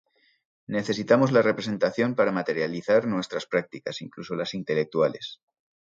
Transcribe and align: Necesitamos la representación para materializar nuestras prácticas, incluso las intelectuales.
Necesitamos 0.75 1.31
la 1.31 1.43
representación 1.43 2.15
para 2.15 2.31
materializar 2.31 3.05
nuestras 3.05 3.45
prácticas, 3.45 4.01
incluso 4.01 4.33
las 4.33 4.55
intelectuales. 4.55 5.39